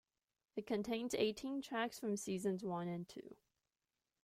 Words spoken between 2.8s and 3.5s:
and two.